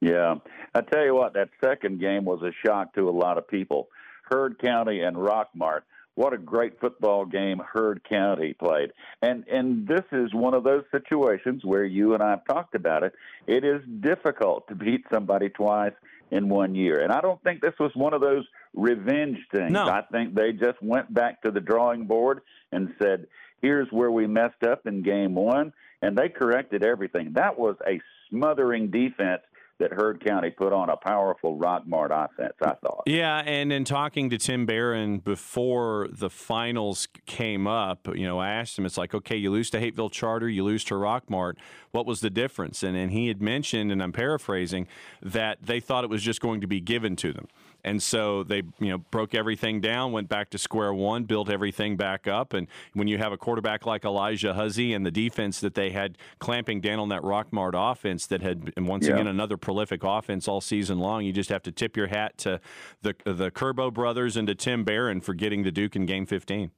Yeah. 0.00 0.36
I 0.74 0.80
tell 0.82 1.04
you 1.04 1.14
what, 1.14 1.32
that 1.34 1.48
second 1.64 2.00
game 2.00 2.24
was 2.24 2.42
a 2.42 2.52
shock 2.64 2.94
to 2.94 3.08
a 3.08 3.10
lot 3.10 3.38
of 3.38 3.48
people. 3.48 3.88
Heard 4.30 4.58
County 4.58 5.00
and 5.00 5.16
Rockmart. 5.16 5.82
What 6.16 6.32
a 6.32 6.38
great 6.38 6.80
football 6.80 7.26
game 7.26 7.60
Heard 7.60 8.02
County 8.08 8.54
played. 8.54 8.92
And 9.22 9.44
and 9.48 9.86
this 9.86 10.04
is 10.12 10.34
one 10.34 10.54
of 10.54 10.64
those 10.64 10.82
situations 10.90 11.62
where 11.62 11.84
you 11.84 12.14
and 12.14 12.22
I 12.22 12.30
have 12.30 12.44
talked 12.46 12.74
about 12.74 13.02
it. 13.02 13.12
It 13.46 13.64
is 13.64 13.82
difficult 14.00 14.66
to 14.68 14.74
beat 14.74 15.04
somebody 15.12 15.50
twice 15.50 15.92
in 16.30 16.48
one 16.48 16.74
year. 16.74 17.02
And 17.02 17.12
I 17.12 17.20
don't 17.20 17.42
think 17.42 17.60
this 17.60 17.78
was 17.78 17.92
one 17.94 18.14
of 18.14 18.22
those 18.22 18.44
revenge 18.74 19.38
things. 19.54 19.72
No. 19.72 19.84
I 19.84 20.02
think 20.10 20.34
they 20.34 20.52
just 20.52 20.82
went 20.82 21.12
back 21.12 21.42
to 21.42 21.50
the 21.50 21.60
drawing 21.60 22.06
board 22.06 22.40
and 22.72 22.94
said, 23.00 23.26
here's 23.60 23.88
where 23.90 24.10
we 24.10 24.26
messed 24.26 24.62
up 24.66 24.86
in 24.86 25.02
game 25.02 25.34
one. 25.34 25.72
And 26.02 26.16
they 26.16 26.28
corrected 26.28 26.82
everything. 26.82 27.32
That 27.34 27.58
was 27.58 27.76
a 27.86 28.00
smothering 28.30 28.90
defense 28.90 29.42
that 29.78 29.92
Heard 29.92 30.24
County 30.24 30.50
put 30.50 30.72
on 30.72 30.88
a 30.88 30.96
powerful 30.96 31.56
Rockmart 31.58 32.10
offense, 32.10 32.54
I 32.62 32.72
thought. 32.74 33.02
Yeah, 33.06 33.38
and 33.44 33.72
in 33.72 33.84
talking 33.84 34.30
to 34.30 34.38
Tim 34.38 34.64
Barron 34.66 35.18
before 35.18 36.08
the 36.10 36.30
finals 36.30 37.08
came 37.26 37.66
up, 37.66 38.08
you 38.14 38.26
know, 38.26 38.38
I 38.38 38.50
asked 38.50 38.78
him, 38.78 38.86
it's 38.86 38.96
like, 38.96 39.14
okay, 39.14 39.36
you 39.36 39.50
lose 39.50 39.70
to 39.70 39.80
Hapeville 39.80 40.10
Charter, 40.10 40.48
you 40.48 40.64
lose 40.64 40.84
to 40.84 40.94
Rockmart. 40.94 41.54
What 41.90 42.06
was 42.06 42.20
the 42.20 42.30
difference? 42.30 42.82
And, 42.82 42.96
and 42.96 43.12
he 43.12 43.28
had 43.28 43.42
mentioned, 43.42 43.92
and 43.92 44.02
I'm 44.02 44.12
paraphrasing, 44.12 44.86
that 45.22 45.58
they 45.62 45.80
thought 45.80 46.04
it 46.04 46.10
was 46.10 46.22
just 46.22 46.40
going 46.40 46.60
to 46.62 46.66
be 46.66 46.80
given 46.80 47.16
to 47.16 47.32
them. 47.32 47.48
And 47.84 48.02
so 48.02 48.42
they, 48.42 48.62
you 48.80 48.88
know, 48.88 48.98
broke 48.98 49.32
everything 49.32 49.80
down, 49.80 50.10
went 50.10 50.28
back 50.28 50.50
to 50.50 50.58
square 50.58 50.92
one, 50.92 51.22
built 51.22 51.48
everything 51.48 51.96
back 51.96 52.26
up. 52.26 52.52
And 52.52 52.66
when 52.94 53.06
you 53.06 53.16
have 53.18 53.30
a 53.30 53.36
quarterback 53.36 53.86
like 53.86 54.04
Elijah 54.04 54.54
Huzzy 54.54 54.92
and 54.92 55.06
the 55.06 55.12
defense 55.12 55.60
that 55.60 55.74
they 55.74 55.90
had 55.90 56.18
clamping 56.40 56.80
down 56.80 56.98
on 56.98 57.10
that 57.10 57.22
Rockmart 57.22 57.74
offense 57.74 58.26
that 58.26 58.42
had, 58.42 58.72
and 58.76 58.88
once 58.88 59.06
Yeah. 59.06 59.14
again, 59.14 59.28
another 59.28 59.56
prolific 59.66 60.04
offense 60.04 60.46
all 60.46 60.60
season 60.60 61.00
long, 61.00 61.24
you 61.24 61.32
just 61.32 61.50
have 61.50 61.64
to 61.64 61.72
tip 61.72 61.96
your 61.96 62.06
hat 62.06 62.38
to 62.38 62.60
the 63.02 63.16
the 63.24 63.50
Kerbo 63.50 63.92
brothers 63.92 64.36
and 64.36 64.46
to 64.46 64.54
Tim 64.54 64.84
Barron 64.84 65.20
for 65.20 65.34
getting 65.34 65.64
the 65.64 65.72
Duke 65.72 65.96
in 65.96 66.06
Game 66.06 66.24
15. 66.24 66.70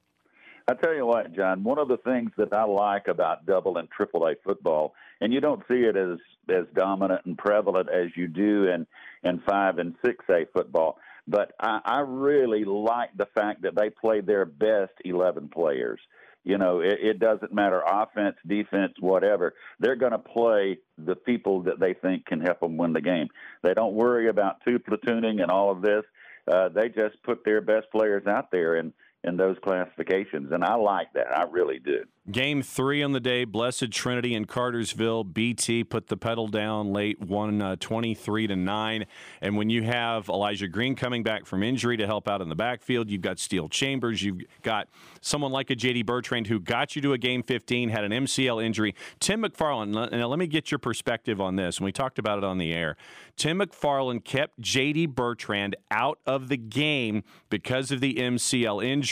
I 0.66 0.72
tell 0.72 0.94
you 0.94 1.04
what, 1.04 1.34
John, 1.34 1.64
one 1.64 1.78
of 1.78 1.88
the 1.88 1.98
things 1.98 2.30
that 2.38 2.54
I 2.54 2.64
like 2.64 3.08
about 3.08 3.44
double 3.44 3.76
and 3.76 3.90
triple 3.90 4.26
A 4.26 4.36
football, 4.42 4.94
and 5.20 5.34
you 5.34 5.40
don't 5.42 5.62
see 5.68 5.82
it 5.82 5.98
as 5.98 6.16
as 6.48 6.64
dominant 6.74 7.26
and 7.26 7.36
prevalent 7.36 7.90
as 7.90 8.08
you 8.16 8.26
do 8.26 8.68
in 8.68 8.86
in 9.22 9.42
five 9.46 9.76
and 9.76 9.94
six 10.02 10.24
A 10.30 10.46
football, 10.54 10.96
but 11.26 11.52
I, 11.60 11.80
I 11.84 12.00
really 12.00 12.64
like 12.64 13.10
the 13.18 13.28
fact 13.34 13.60
that 13.62 13.76
they 13.76 13.90
play 13.90 14.22
their 14.22 14.46
best 14.46 14.92
eleven 15.04 15.50
players. 15.50 16.00
You 16.44 16.56
know, 16.56 16.80
it, 16.80 16.98
it 17.00 17.18
doesn't 17.18 17.52
matter 17.52 17.82
offense, 17.86 18.36
defense, 18.46 18.94
whatever. 19.00 19.54
They're 19.80 19.96
going 19.96 20.12
to 20.12 20.18
play 20.18 20.78
the 20.96 21.16
people 21.16 21.62
that 21.62 21.80
they 21.80 21.94
think 21.94 22.26
can 22.26 22.40
help 22.40 22.60
them 22.60 22.76
win 22.76 22.92
the 22.92 23.00
game. 23.00 23.28
They 23.62 23.74
don't 23.74 23.94
worry 23.94 24.28
about 24.28 24.62
two 24.66 24.78
platooning 24.78 25.42
and 25.42 25.50
all 25.50 25.70
of 25.70 25.82
this. 25.82 26.04
Uh, 26.50 26.68
they 26.70 26.88
just 26.88 27.22
put 27.24 27.44
their 27.44 27.60
best 27.60 27.90
players 27.90 28.26
out 28.26 28.50
there 28.50 28.76
and 28.76 28.92
in 29.24 29.36
those 29.36 29.56
classifications, 29.62 30.52
and 30.52 30.64
I 30.64 30.74
like 30.74 31.12
that. 31.14 31.36
I 31.36 31.44
really 31.44 31.78
do. 31.78 32.04
Game 32.30 32.60
three 32.60 33.02
on 33.02 33.12
the 33.12 33.20
day, 33.20 33.44
Blessed 33.44 33.90
Trinity 33.90 34.34
in 34.34 34.44
Cartersville. 34.44 35.24
BT 35.24 35.82
put 35.82 36.08
the 36.08 36.16
pedal 36.16 36.46
down 36.46 36.92
late, 36.92 37.18
won 37.22 37.62
uh, 37.62 37.76
23 37.80 38.48
to 38.48 38.54
9. 38.54 39.06
And 39.40 39.56
when 39.56 39.70
you 39.70 39.82
have 39.84 40.28
Elijah 40.28 40.68
Green 40.68 40.94
coming 40.94 41.22
back 41.22 41.46
from 41.46 41.62
injury 41.62 41.96
to 41.96 42.06
help 42.06 42.28
out 42.28 42.42
in 42.42 42.50
the 42.50 42.54
backfield, 42.54 43.08
you've 43.08 43.22
got 43.22 43.38
Steele 43.38 43.68
Chambers, 43.70 44.22
you've 44.22 44.42
got 44.62 44.88
someone 45.22 45.52
like 45.52 45.70
a 45.70 45.76
JD 45.76 46.04
Bertrand 46.04 46.48
who 46.48 46.60
got 46.60 46.94
you 46.94 47.00
to 47.00 47.14
a 47.14 47.18
game 47.18 47.42
15, 47.42 47.88
had 47.88 48.04
an 48.04 48.12
MCL 48.12 48.62
injury. 48.62 48.94
Tim 49.20 49.42
McFarlin, 49.42 50.12
now 50.12 50.26
let 50.28 50.38
me 50.38 50.46
get 50.46 50.70
your 50.70 50.78
perspective 50.78 51.40
on 51.40 51.56
this. 51.56 51.78
And 51.78 51.86
we 51.86 51.92
talked 51.92 52.18
about 52.18 52.36
it 52.36 52.44
on 52.44 52.58
the 52.58 52.74
air. 52.74 52.98
Tim 53.36 53.60
McFarlin 53.60 54.22
kept 54.22 54.60
JD 54.60 55.14
Bertrand 55.14 55.76
out 55.90 56.18
of 56.26 56.48
the 56.48 56.58
game 56.58 57.24
because 57.48 57.90
of 57.90 58.00
the 58.00 58.16
MCL 58.16 58.84
injury. 58.84 59.07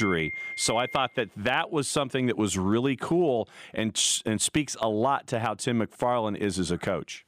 So 0.55 0.77
I 0.77 0.87
thought 0.87 1.15
that 1.15 1.31
that 1.37 1.71
was 1.71 1.89
something 1.89 2.27
that 2.27 2.37
was 2.37 2.59
really 2.59 2.97
cool 2.97 3.49
and 3.75 3.99
and 4.25 4.41
speaks 4.41 4.77
a 4.81 4.89
lot 4.89 5.27
to 5.29 5.41
how 5.41 5.55
Tim 5.55 5.81
McFarlin 5.81 6.37
is 6.37 6.59
as 6.59 6.71
a 6.71 6.79
coach. 6.79 7.25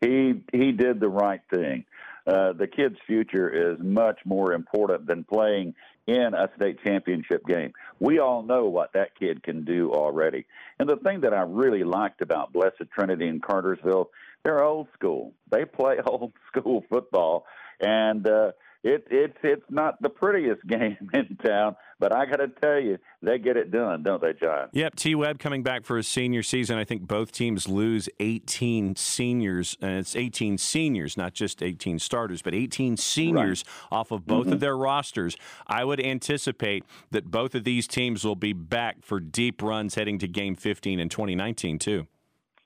He 0.00 0.42
he 0.52 0.72
did 0.72 1.00
the 1.00 1.08
right 1.08 1.40
thing. 1.52 1.84
Uh, 2.26 2.54
the 2.54 2.66
kid's 2.66 2.96
future 3.06 3.72
is 3.72 3.78
much 3.80 4.18
more 4.24 4.54
important 4.54 5.06
than 5.06 5.24
playing 5.24 5.74
in 6.06 6.32
a 6.34 6.50
state 6.56 6.78
championship 6.82 7.46
game. 7.46 7.72
We 8.00 8.18
all 8.18 8.42
know 8.42 8.66
what 8.66 8.92
that 8.94 9.18
kid 9.18 9.42
can 9.42 9.64
do 9.64 9.92
already. 9.92 10.46
And 10.78 10.88
the 10.88 10.96
thing 10.96 11.20
that 11.20 11.34
I 11.34 11.42
really 11.42 11.84
liked 11.84 12.22
about 12.22 12.52
Blessed 12.52 12.84
Trinity 12.94 13.28
in 13.28 13.40
Cartersville, 13.40 14.10
they're 14.42 14.62
old 14.62 14.88
school. 14.94 15.32
They 15.50 15.64
play 15.64 15.98
old 16.06 16.32
school 16.48 16.84
football, 16.88 17.46
and 17.80 18.26
uh, 18.26 18.52
it, 18.84 19.06
it's 19.10 19.36
it's 19.42 19.64
not 19.70 20.00
the 20.02 20.10
prettiest 20.10 20.64
game 20.66 21.10
in 21.14 21.36
town, 21.42 21.74
but 21.98 22.14
I 22.14 22.26
got 22.26 22.36
to 22.36 22.48
tell 22.48 22.78
you, 22.78 22.98
they 23.22 23.38
get 23.38 23.56
it 23.56 23.70
done, 23.70 24.02
don't 24.02 24.20
they, 24.20 24.34
Jon? 24.34 24.68
Yep. 24.72 24.96
T. 24.96 25.14
Webb 25.14 25.38
coming 25.38 25.62
back 25.62 25.84
for 25.84 25.96
his 25.96 26.06
senior 26.06 26.42
season. 26.42 26.76
I 26.76 26.84
think 26.84 27.08
both 27.08 27.32
teams 27.32 27.66
lose 27.66 28.10
18 28.20 28.94
seniors, 28.96 29.78
and 29.80 29.92
it's 29.92 30.14
18 30.14 30.58
seniors, 30.58 31.16
not 31.16 31.32
just 31.32 31.62
18 31.62 31.98
starters, 31.98 32.42
but 32.42 32.54
18 32.54 32.98
seniors 32.98 33.64
right. 33.90 33.98
off 33.98 34.10
of 34.10 34.26
both 34.26 34.44
mm-hmm. 34.44 34.52
of 34.52 34.60
their 34.60 34.76
rosters. 34.76 35.36
I 35.66 35.84
would 35.84 36.00
anticipate 36.00 36.84
that 37.10 37.30
both 37.30 37.54
of 37.54 37.64
these 37.64 37.86
teams 37.86 38.22
will 38.22 38.36
be 38.36 38.52
back 38.52 38.98
for 39.02 39.18
deep 39.18 39.62
runs 39.62 39.94
heading 39.94 40.18
to 40.18 40.28
Game 40.28 40.54
15 40.56 41.00
in 41.00 41.08
2019 41.08 41.78
too. 41.78 42.06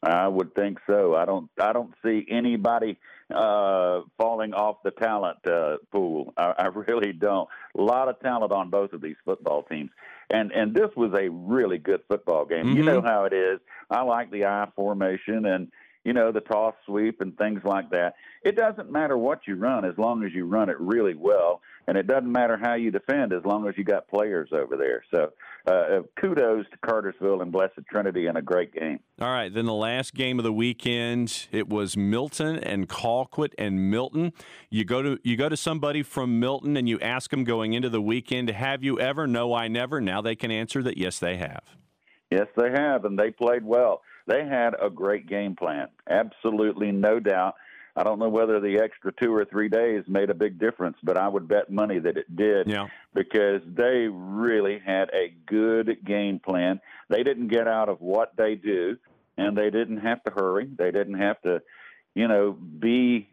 I 0.03 0.29
would 0.29 0.55
think 0.55 0.79
so. 0.87 1.17
I 1.17 1.25
don't. 1.25 1.51
I 1.61 1.73
don't 1.73 1.93
see 2.05 2.25
anybody 2.31 2.99
uh, 3.35 4.01
falling 4.17 4.55
off 4.55 4.83
the 4.83 4.91
talent 4.91 5.39
uh, 5.47 5.77
pool. 5.93 6.33
I, 6.37 6.55
I 6.59 6.67
really 6.67 7.13
don't. 7.13 7.49
A 7.77 7.81
lot 7.81 8.09
of 8.09 8.19
talent 8.21 8.53
on 8.53 8.71
both 8.71 8.93
of 8.93 9.01
these 9.01 9.17
football 9.25 9.63
teams, 9.65 9.91
and 10.31 10.53
and 10.53 10.75
this 10.75 10.91
was 10.97 11.13
a 11.19 11.29
really 11.31 11.79
good 11.79 12.01
football 12.09 12.45
game. 12.45 12.67
Mm-hmm. 12.67 12.77
You 12.77 12.83
know 12.85 13.03
how 13.03 13.25
it 13.25 13.33
is. 13.33 13.61
I 13.91 14.03
like 14.03 14.31
the 14.31 14.45
I 14.47 14.69
formation 14.75 15.47
and 15.47 15.69
you 16.09 16.15
know 16.15 16.33
the 16.33 16.41
toss 16.41 16.75
sweep 16.87 17.21
and 17.21 17.37
things 17.37 17.61
like 17.65 17.91
that. 17.91 18.15
It 18.43 18.57
doesn't 18.57 18.91
matter 18.91 19.19
what 19.19 19.41
you 19.47 19.57
run 19.57 19.85
as 19.85 19.99
long 19.99 20.25
as 20.25 20.33
you 20.33 20.47
run 20.47 20.71
it 20.71 20.81
really 20.81 21.15
well, 21.15 21.61
and 21.87 21.99
it 21.99 22.07
doesn't 22.07 22.33
matter 22.33 22.57
how 22.57 22.77
you 22.77 22.91
defend 22.91 23.35
as 23.35 23.45
long 23.45 23.69
as 23.69 23.75
you 23.77 23.85
got 23.85 24.09
players 24.09 24.49
over 24.51 24.79
there. 24.79 25.05
So 25.15 25.33
uh, 25.67 25.71
uh, 25.71 26.03
kudos 26.19 26.65
to 26.71 26.79
Cartersville 26.79 27.43
and 27.43 27.53
Blessed 27.53 27.81
Trinity 27.91 28.27
in 28.27 28.39
a 28.39 28.41
great 28.41 28.73
game. 28.73 29.01
All 29.21 29.29
right, 29.29 29.53
then 29.53 29.67
the 29.67 29.75
last 29.75 30.15
game 30.15 30.39
of 30.39 30.45
the 30.45 30.53
weekend, 30.53 31.47
it 31.53 31.69
was 31.69 31.95
Milton 31.95 32.57
and 32.57 32.89
Colquitt 32.89 33.53
and 33.59 33.91
Milton. 33.91 34.33
You 34.71 34.87
go 34.87 35.03
to 35.03 35.19
you 35.23 35.37
go 35.37 35.51
to 35.51 35.59
somebody 35.59 36.03
from 36.03 36.41
Milton 36.41 36.79
and 36.79 36.89
you 36.89 36.99
ask 37.01 37.31
them 37.31 37.45
going 37.45 37.75
into 37.75 37.91
the 37.91 38.01
weekend, 38.01 38.49
have 38.49 38.83
you 38.83 38.99
ever? 38.99 39.27
No, 39.27 39.53
I 39.53 39.69
never. 39.69 40.01
Now 40.01 40.23
they 40.23 40.37
can 40.37 40.51
answer 40.51 40.83
that 40.85 40.97
yes, 40.97 41.19
they 41.19 41.37
have. 41.37 41.65
Yes, 42.31 42.47
they 42.57 42.71
have, 42.71 43.05
and 43.05 43.19
they 43.19 43.31
played 43.31 43.65
well. 43.65 44.01
They 44.29 44.47
had 44.47 44.75
a 44.81 44.91
great 44.91 45.27
game 45.27 45.57
plan, 45.57 45.89
absolutely 46.09 46.93
no 46.93 47.19
doubt. 47.19 47.55
I 47.97 48.05
don't 48.05 48.19
know 48.19 48.29
whether 48.29 48.61
the 48.61 48.79
extra 48.79 49.11
two 49.13 49.35
or 49.35 49.45
three 49.45 49.69
days 49.69 50.05
made 50.07 50.31
a 50.31 50.35
big 50.35 50.59
difference, 50.59 50.99
but 51.03 51.17
I 51.19 51.27
would 51.27 51.49
bet 51.49 51.71
money 51.71 51.99
that 51.99 52.17
it 52.17 52.37
did 52.37 52.69
yeah. 52.69 52.87
because 53.15 53.63
they 53.67 54.07
really 54.09 54.79
had 54.85 55.11
a 55.13 55.35
good 55.47 56.05
game 56.05 56.39
plan. 56.39 56.81
They 57.09 57.25
didn't 57.25 57.49
get 57.49 57.67
out 57.67 57.89
of 57.89 58.01
what 58.01 58.37
they 58.37 58.55
do, 58.55 58.99
and 59.37 59.57
they 59.57 59.71
didn't 59.71 59.99
have 59.99 60.23
to 60.25 60.31
hurry. 60.31 60.69
They 60.79 60.93
didn't 60.93 61.19
have 61.19 61.41
to, 61.43 61.63
you 62.15 62.29
know, 62.29 62.53
be 62.53 63.31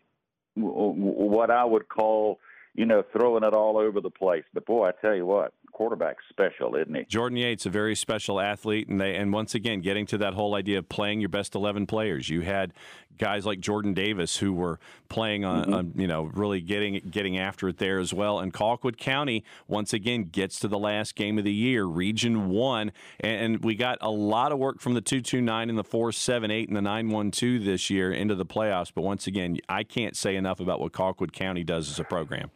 what 0.56 1.52
I 1.52 1.66
would 1.66 1.90
call, 1.90 2.40
you 2.76 2.86
know, 2.86 3.04
throwing 3.14 3.44
it 3.44 3.54
all 3.54 3.78
over 3.78 4.02
the 4.02 4.10
place. 4.10 4.44
But 4.54 4.66
boy, 4.66 4.90
I 4.90 4.92
tell 5.02 5.16
you 5.16 5.26
what, 5.26 5.54
quarterback 5.72 6.18
special, 6.30 6.76
isn't 6.76 6.94
he? 6.94 7.06
Jordan 7.06 7.38
Yates, 7.38 7.66
a 7.66 7.70
very 7.70 7.96
special 7.96 8.40
athlete, 8.40 8.88
and 8.88 9.00
they 9.00 9.16
and 9.16 9.32
once 9.32 9.56
again 9.56 9.82
getting 9.82 10.06
to 10.08 10.18
that 10.20 10.34
whole 10.34 10.56
idea 10.56 10.80
of 10.80 10.90
playing 10.90 11.22
your 11.22 11.30
best 11.30 11.56
eleven 11.56 11.86
players. 11.88 12.30
You 12.30 12.42
had 12.42 12.74
guys 13.18 13.46
like 13.46 13.62
Jordan 13.62 13.94
Davis 13.94 14.38
who 14.38 14.52
were 14.52 14.78
playing 15.08 15.46
on, 15.46 15.64
mm-hmm. 15.64 15.74
on, 15.74 15.94
you 15.96 16.08
know 16.08 16.24
really 16.34 16.60
getting 16.60 17.00
getting 17.10 17.38
after 17.38 17.70
it 17.70 17.78
there 17.78 18.00
as 18.00 18.14
well. 18.14 18.40
And 18.40 18.54
Colquitt 18.54 18.98
County 18.98 19.46
once 19.68 19.94
again 19.94 20.24
gets 20.24 20.60
to 20.60 20.68
the 20.68 20.80
last 20.80 21.16
game 21.16 21.38
of 21.38 21.46
the 21.46 21.54
year, 21.54 21.86
Region 21.86 22.50
One, 22.50 22.92
and, 23.20 23.64
we 23.64 23.76
got 23.76 23.98
a 24.02 24.12
lot 24.12 24.52
of 24.52 24.60
work 24.60 24.82
from 24.82 24.96
the 24.96 25.02
two 25.02 25.22
two 25.22 25.42
nine 25.42 25.70
and 25.70 25.78
the 25.78 25.84
four 25.84 26.12
seven 26.12 26.52
eight 26.52 26.68
and 26.68 26.76
the 26.76 26.82
nine 26.82 27.10
one 27.10 27.32
two 27.32 27.58
this 27.58 27.90
year 27.90 28.12
into 28.12 28.36
the 28.36 28.46
playoffs. 28.46 28.92
But 28.94 29.04
once 29.04 29.28
again, 29.28 29.58
I 29.70 29.84
can't 29.84 30.16
say 30.16 30.36
enough 30.36 30.60
about 30.60 30.82
what 30.82 30.92
Colquitt 30.92 31.32
County 31.32 31.64
does 31.64 31.90
as 31.90 32.00
a 32.00 32.04
program 32.04 32.52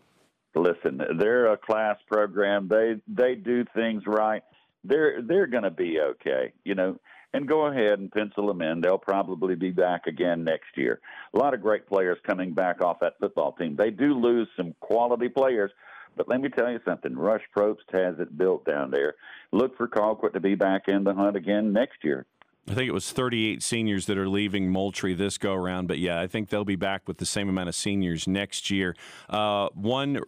listen, 0.55 1.01
they're 1.17 1.51
a 1.51 1.57
class 1.57 1.97
program. 2.07 2.67
They 2.67 2.95
they 3.07 3.35
do 3.35 3.65
things 3.75 4.03
right. 4.05 4.43
They're 4.83 5.21
they're 5.21 5.47
going 5.47 5.63
to 5.63 5.71
be 5.71 5.99
okay, 5.99 6.53
you 6.63 6.75
know. 6.75 6.99
And 7.31 7.47
go 7.47 7.67
ahead 7.67 7.99
and 7.99 8.11
pencil 8.11 8.47
them 8.47 8.63
in. 8.63 8.81
They'll 8.81 8.97
probably 8.97 9.53
be 9.53 9.69
back 9.69 10.07
again 10.07 10.43
next 10.43 10.75
year. 10.75 10.99
A 11.35 11.37
lot 11.37 11.53
of 11.53 11.61
great 11.61 11.87
players 11.87 12.17
coming 12.25 12.55
back 12.55 12.81
off 12.81 13.01
that 13.01 13.19
football 13.19 13.51
team. 13.51 13.75
They 13.75 13.91
do 13.91 14.15
lose 14.15 14.47
some 14.57 14.73
quality 14.79 15.29
players, 15.29 15.69
but 16.17 16.27
let 16.27 16.41
me 16.41 16.49
tell 16.49 16.71
you 16.71 16.79
something. 16.83 17.15
Rush 17.15 17.43
Propst 17.55 17.85
has 17.93 18.15
it 18.17 18.35
built 18.35 18.65
down 18.65 18.89
there. 18.89 19.13
Look 19.51 19.77
for 19.77 19.87
Colquitt 19.87 20.33
to 20.33 20.39
be 20.39 20.55
back 20.55 20.87
in 20.87 21.03
the 21.03 21.13
hunt 21.13 21.37
again 21.37 21.71
next 21.71 22.03
year. 22.03 22.25
I 22.67 22.75
think 22.75 22.87
it 22.87 22.93
was 22.93 23.11
38 23.11 23.63
seniors 23.63 24.05
that 24.05 24.17
are 24.17 24.29
leaving 24.29 24.69
Moultrie 24.69 25.15
this 25.15 25.37
go 25.37 25.53
around, 25.53 25.87
but 25.87 25.97
yeah, 25.97 26.19
I 26.19 26.27
think 26.27 26.49
they'll 26.49 26.65
be 26.65 26.75
back 26.75 27.07
with 27.07 27.17
the 27.17 27.25
same 27.25 27.49
amount 27.49 27.69
of 27.69 27.75
seniors 27.75 28.27
next 28.27 28.69
year. 28.69 28.95
Uh, 29.27 29.69
one 29.73 30.19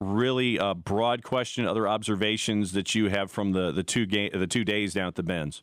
really 0.00 0.58
uh, 0.58 0.74
broad 0.74 1.22
question, 1.22 1.66
other 1.66 1.88
observations 1.88 2.72
that 2.72 2.94
you 2.94 3.08
have 3.08 3.30
from 3.30 3.52
the 3.52 3.72
the 3.72 3.82
two 3.82 4.06
game 4.06 4.30
the 4.32 4.46
two 4.46 4.64
days 4.64 4.94
down 4.94 5.08
at 5.08 5.14
the 5.14 5.22
Benz. 5.22 5.62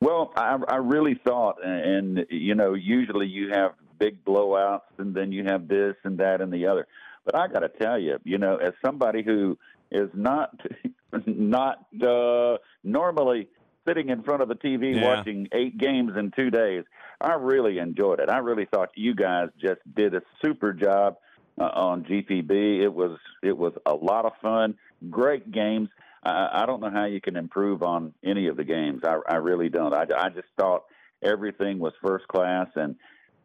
Well, 0.00 0.32
I, 0.34 0.58
I 0.68 0.76
really 0.76 1.20
thought, 1.26 1.56
and 1.64 2.26
you 2.30 2.54
know, 2.54 2.74
usually 2.74 3.26
you 3.26 3.50
have 3.52 3.72
big 3.98 4.24
blowouts, 4.24 4.80
and 4.98 5.14
then 5.14 5.30
you 5.30 5.44
have 5.44 5.68
this 5.68 5.94
and 6.04 6.18
that 6.18 6.40
and 6.40 6.52
the 6.52 6.66
other. 6.66 6.86
But 7.24 7.34
I 7.36 7.48
got 7.48 7.60
to 7.60 7.68
tell 7.68 7.98
you, 7.98 8.18
you 8.24 8.38
know, 8.38 8.56
as 8.56 8.72
somebody 8.84 9.22
who 9.22 9.58
is 9.92 10.08
not 10.14 10.58
not 11.26 11.86
uh, 12.02 12.56
normally 12.82 13.48
sitting 13.90 14.10
in 14.10 14.22
front 14.22 14.42
of 14.42 14.48
the 14.48 14.54
TV 14.54 14.94
yeah. 14.94 15.04
watching 15.04 15.48
eight 15.52 15.76
games 15.76 16.12
in 16.16 16.30
two 16.30 16.50
days, 16.50 16.84
I 17.20 17.34
really 17.34 17.78
enjoyed 17.78 18.20
it. 18.20 18.28
I 18.28 18.38
really 18.38 18.66
thought 18.66 18.90
you 18.94 19.14
guys 19.14 19.48
just 19.60 19.80
did 19.94 20.14
a 20.14 20.22
super 20.42 20.72
job 20.72 21.16
uh, 21.60 21.64
on 21.64 22.04
GPB. 22.04 22.82
It 22.82 22.92
was 22.92 23.18
it 23.42 23.56
was 23.56 23.72
a 23.86 23.94
lot 23.94 24.24
of 24.24 24.32
fun, 24.40 24.76
great 25.10 25.50
games. 25.50 25.88
I, 26.22 26.62
I 26.62 26.66
don't 26.66 26.80
know 26.80 26.90
how 26.90 27.06
you 27.06 27.20
can 27.20 27.36
improve 27.36 27.82
on 27.82 28.14
any 28.24 28.46
of 28.46 28.56
the 28.56 28.64
games. 28.64 29.02
I, 29.04 29.18
I 29.28 29.36
really 29.36 29.68
don't. 29.68 29.92
I, 29.92 30.06
I 30.16 30.28
just 30.28 30.48
thought 30.58 30.84
everything 31.22 31.78
was 31.78 31.92
first 32.02 32.28
class 32.28 32.68
and 32.76 32.96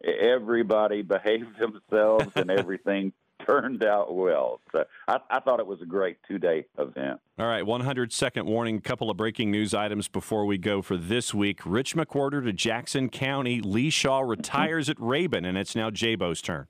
everybody 0.04 1.02
behaved 1.02 1.58
themselves 1.58 2.28
and 2.36 2.50
everything 2.50 3.12
turned 3.46 3.84
out 3.84 4.14
well. 4.14 4.60
So 4.72 4.84
I, 5.08 5.18
I, 5.30 5.40
thought 5.40 5.60
it 5.60 5.66
was 5.66 5.80
a 5.82 5.86
great 5.86 6.18
two 6.26 6.38
day 6.38 6.66
event. 6.78 7.20
All 7.38 7.46
right, 7.46 7.64
100 7.64 8.12
second 8.12 8.46
warning. 8.46 8.80
Couple 8.80 9.10
of 9.10 9.16
breaking 9.16 9.50
news 9.50 9.74
items 9.74 10.08
before 10.08 10.44
we 10.44 10.58
go 10.58 10.82
for 10.82 10.96
this 10.96 11.32
week. 11.32 11.60
Rich 11.64 11.94
McWhorter 11.94 12.44
to 12.44 12.52
Jackson 12.52 13.08
County. 13.08 13.60
Lee 13.60 13.90
Shaw 13.90 14.20
retires 14.20 14.88
at 14.90 14.96
Rabun, 14.98 15.46
and 15.46 15.56
it's 15.56 15.76
now 15.76 15.90
Jabo's 15.90 16.42
turn. 16.42 16.66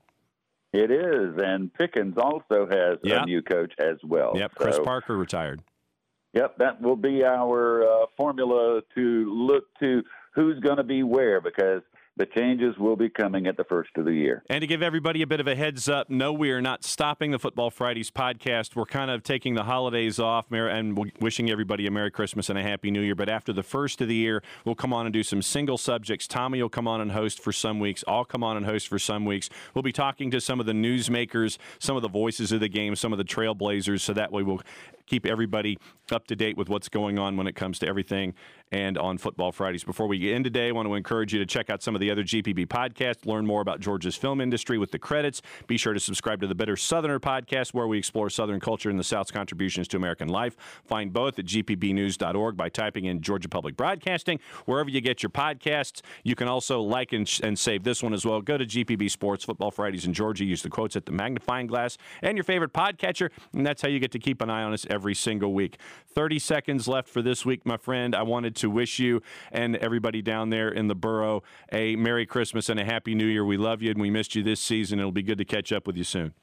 It 0.73 0.91
is, 0.91 1.35
and 1.37 1.73
Pickens 1.73 2.17
also 2.17 2.67
has 2.69 2.97
yep. 3.03 3.23
a 3.23 3.25
new 3.25 3.41
coach 3.41 3.73
as 3.79 3.97
well. 4.03 4.33
Yep, 4.35 4.55
Chris 4.55 4.75
so, 4.75 4.83
Parker 4.83 5.17
retired. 5.17 5.63
Yep, 6.33 6.57
that 6.57 6.81
will 6.81 6.97
be 6.97 7.23
our 7.23 7.83
uh, 7.83 8.05
formula 8.17 8.81
to 8.93 9.33
look 9.33 9.63
to 9.79 10.03
who's 10.35 10.59
going 10.59 10.77
to 10.77 10.83
be 10.83 11.03
where 11.03 11.41
because 11.41 11.81
the 12.17 12.25
changes 12.25 12.77
will 12.77 12.95
be 12.95 13.09
coming 13.09 13.47
at 13.47 13.57
the 13.57 13.63
first 13.63 13.91
of 13.95 14.05
the 14.05 14.13
year. 14.13 14.43
And 14.49 14.61
to 14.61 14.67
give 14.67 14.81
everybody 14.81 15.21
a 15.21 15.27
bit 15.27 15.39
of 15.39 15.47
a 15.47 15.55
heads 15.55 15.87
up, 15.87 16.09
no, 16.09 16.33
we 16.33 16.51
are 16.51 16.61
not 16.61 16.83
stopping 16.83 17.31
the 17.31 17.39
Football 17.39 17.69
Fridays 17.69 18.09
podcast. 18.09 18.75
We're 18.75 18.85
kind 18.85 19.11
of 19.11 19.23
taking 19.23 19.53
the 19.53 19.63
holidays 19.63 20.19
off 20.19 20.51
and 20.51 21.11
wishing 21.19 21.49
everybody 21.49 21.85
a 21.85 21.91
Merry 21.91 22.11
Christmas 22.11 22.49
and 22.49 22.57
a 22.57 22.63
Happy 22.63 22.91
New 22.91 23.01
Year. 23.01 23.15
But 23.15 23.29
after 23.29 23.53
the 23.53 23.63
first 23.63 24.01
of 24.01 24.07
the 24.07 24.15
year, 24.15 24.41
we'll 24.65 24.75
come 24.75 24.93
on 24.93 25.05
and 25.05 25.13
do 25.13 25.23
some 25.23 25.41
single 25.41 25.77
subjects. 25.77 26.27
Tommy 26.27 26.61
will 26.61 26.69
come 26.69 26.87
on 26.87 27.01
and 27.01 27.11
host 27.11 27.39
for 27.39 27.51
some 27.51 27.79
weeks. 27.79 28.03
I'll 28.07 28.25
come 28.25 28.43
on 28.43 28.57
and 28.57 28.65
host 28.65 28.87
for 28.87 28.99
some 28.99 29.25
weeks. 29.25 29.49
We'll 29.73 29.83
be 29.83 29.91
talking 29.91 30.31
to 30.31 30.41
some 30.41 30.59
of 30.59 30.65
the 30.65 30.73
newsmakers, 30.73 31.57
some 31.79 31.95
of 31.95 32.01
the 32.01 32.09
voices 32.09 32.51
of 32.51 32.59
the 32.59 32.69
game, 32.69 32.95
some 32.95 33.11
of 33.11 33.17
the 33.17 33.23
trailblazers, 33.23 34.01
so 34.01 34.13
that 34.13 34.31
way 34.31 34.43
we'll 34.43 34.61
keep 35.07 35.25
everybody 35.25 35.77
up 36.11 36.27
to 36.27 36.35
date 36.35 36.57
with 36.57 36.69
what's 36.69 36.89
going 36.89 37.17
on 37.17 37.35
when 37.37 37.47
it 37.47 37.55
comes 37.55 37.79
to 37.79 37.87
everything 37.87 38.33
and 38.71 38.97
on 38.97 39.17
Football 39.17 39.51
Fridays. 39.51 39.83
Before 39.83 40.07
we 40.07 40.33
end 40.33 40.43
today, 40.43 40.67
I 40.67 40.71
want 40.71 40.87
to 40.87 40.95
encourage 40.95 41.33
you 41.33 41.39
to 41.39 41.45
check 41.45 41.69
out 41.69 41.81
some 41.81 41.95
of 41.95 42.01
the 42.01 42.11
other 42.11 42.23
GPB 42.23 42.67
podcasts, 42.67 43.25
learn 43.25 43.45
more 43.45 43.61
about 43.61 43.79
Georgia's 43.79 44.15
film 44.15 44.41
industry 44.41 44.77
with 44.77 44.91
the 44.91 44.99
credits. 44.99 45.41
Be 45.67 45.77
sure 45.77 45.93
to 45.93 45.99
subscribe 45.99 46.41
to 46.41 46.47
the 46.47 46.55
Bitter 46.55 46.75
Southerner 46.75 47.19
podcast, 47.19 47.73
where 47.73 47.87
we 47.87 47.97
explore 47.97 48.29
Southern 48.29 48.59
culture 48.59 48.89
and 48.89 48.99
the 48.99 49.03
South's 49.03 49.31
contributions 49.31 49.87
to 49.89 49.97
American 49.97 50.27
life. 50.27 50.57
Find 50.85 51.13
both 51.13 51.39
at 51.39 51.45
gpbnews.org 51.45 52.57
by 52.57 52.69
typing 52.69 53.05
in 53.05 53.21
Georgia 53.21 53.47
Public 53.47 53.77
Broadcasting. 53.77 54.39
Wherever 54.65 54.89
you 54.89 54.99
get 54.99 55.23
your 55.23 55.29
podcasts, 55.29 56.01
you 56.23 56.35
can 56.35 56.47
also 56.47 56.81
like 56.81 57.13
and, 57.13 57.29
and 57.43 57.57
save 57.57 57.83
this 57.83 58.03
one 58.03 58.13
as 58.13 58.25
well. 58.25 58.41
Go 58.41 58.57
to 58.57 58.65
GPB 58.65 59.09
Sports, 59.09 59.45
Football 59.45 59.71
Fridays 59.71 60.05
in 60.05 60.13
Georgia. 60.13 60.43
Use 60.43 60.61
the 60.61 60.69
quotes 60.69 60.95
at 60.97 61.05
the 61.05 61.11
magnifying 61.13 61.67
glass 61.67 61.97
and 62.21 62.35
your 62.35 62.43
favorite 62.43 62.73
podcatcher, 62.73 63.29
and 63.53 63.65
that's 63.65 63.81
how 63.81 63.87
you 63.87 63.99
get 63.99 64.11
to 64.11 64.19
keep 64.19 64.41
an 64.41 64.49
eye 64.49 64.63
on 64.63 64.73
us 64.73 64.85
every 64.89 64.96
single 65.13 65.53
week. 65.53 65.77
30 66.13 66.39
seconds 66.39 66.87
left 66.87 67.09
for 67.09 67.21
this 67.21 67.45
week, 67.45 67.65
my 67.65 67.77
friend. 67.77 68.15
I 68.15 68.23
wanted 68.23 68.55
to 68.57 68.69
wish 68.69 68.99
you 68.99 69.21
and 69.51 69.75
everybody 69.77 70.21
down 70.21 70.49
there 70.49 70.69
in 70.69 70.87
the 70.87 70.95
borough 70.95 71.43
a 71.71 71.95
Merry 71.95 72.25
Christmas 72.25 72.69
and 72.69 72.79
a 72.79 72.85
Happy 72.85 73.15
New 73.15 73.25
Year. 73.25 73.45
We 73.45 73.57
love 73.57 73.81
you 73.81 73.91
and 73.91 74.01
we 74.01 74.09
missed 74.09 74.35
you 74.35 74.43
this 74.43 74.59
season. 74.59 74.99
It'll 74.99 75.11
be 75.11 75.23
good 75.23 75.37
to 75.37 75.45
catch 75.45 75.71
up 75.71 75.87
with 75.87 75.97
you 75.97 76.03
soon. 76.03 76.33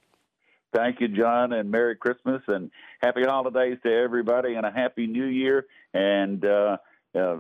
Thank 0.75 1.01
you, 1.01 1.09
Jon, 1.09 1.53
and 1.53 1.71
Merry 1.71 1.95
Christmas 1.95 2.43
and 2.49 2.71
Happy 3.01 3.23
Holidays 3.23 3.79
to 3.85 3.93
everybody 3.93 4.55
and 4.55 4.67
a 4.67 4.73
Happy 4.73 5.07
New 5.07 5.27
Year. 5.27 5.67
And 5.93 6.45
uh, 6.45 6.77
uh, 7.19 7.37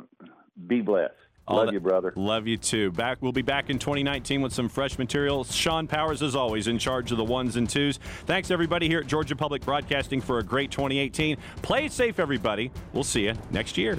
be 0.66 0.80
blessed. 0.80 1.14
Love 1.48 1.66
that, 1.66 1.72
you, 1.74 1.80
brother. 1.80 2.12
Love 2.16 2.46
you 2.46 2.56
too. 2.56 2.90
Back. 2.92 3.18
We'll 3.20 3.32
be 3.32 3.42
back 3.42 3.68
in 3.68 3.78
2019 3.78 4.40
with 4.40 4.52
some 4.52 4.68
fresh 4.68 4.98
material. 4.98 5.44
Sean 5.44 5.86
Powers, 5.86 6.22
as 6.22 6.34
always, 6.34 6.68
in 6.68 6.78
charge 6.78 7.12
of 7.12 7.18
the 7.18 7.24
ones 7.24 7.56
and 7.56 7.68
twos. 7.68 7.98
Thanks 8.24 8.50
everybody 8.50 8.88
here 8.88 9.00
at 9.00 9.06
Georgia 9.06 9.36
Public 9.36 9.64
Broadcasting 9.64 10.20
for 10.20 10.38
a 10.38 10.42
great 10.42 10.70
2018. 10.70 11.36
Play 11.60 11.86
it 11.86 11.92
safe, 11.92 12.18
everybody. 12.18 12.70
We'll 12.92 13.04
see 13.04 13.24
you 13.24 13.34
next 13.50 13.76
year. 13.76 13.98